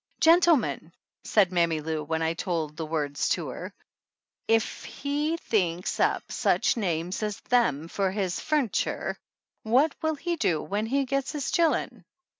"Gentle 0.19 0.55
men!" 0.57 0.93
said 1.23 1.51
Mammy 1.51 1.79
Lou 1.79 2.03
when 2.03 2.23
I 2.23 2.33
told 2.33 2.75
the 2.75 2.87
words 2.87 3.29
to 3.37 3.49
her, 3.49 3.71
"if 4.47 4.83
he 4.83 5.37
thinks 5.37 5.99
up 5.99 6.31
such 6.31 6.75
names 6.75 7.21
as 7.21 7.39
them 7.41 7.87
for 7.87 8.09
his 8.09 8.39
fu'niture 8.39 9.15
what 9.61 9.93
mil 10.01 10.15
he 10.15 10.37
do 10.37 10.59
when 10.59 10.87
he 10.87 11.05
gets 11.05 11.33
to 11.33 11.37
his 11.37 11.51
chil'en 11.51 12.03